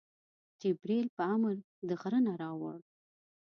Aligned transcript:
جبریل 0.61 1.07
په 1.17 1.23
امر 1.35 1.55
د 1.87 1.89
غره 2.01 2.19
نه 2.27 2.33
راوړ. 2.41 2.77